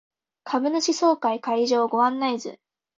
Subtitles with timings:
[0.45, 2.59] 株主総会会場ご案内図